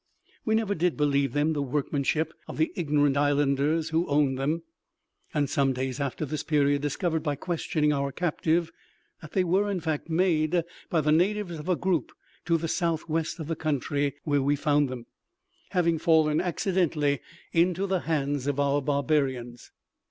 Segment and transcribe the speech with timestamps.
[0.45, 4.63] We never did believe them the workmanship of the ignorant islanders who owned them;
[5.31, 8.71] and some days after this period discovered, by questioning our captive,
[9.21, 12.11] that they were in fact made by the natives of a group
[12.45, 15.05] to the southwest of the country where we found them,
[15.69, 17.19] having fallen accidentally
[17.53, 19.69] into the hands of our barbarians.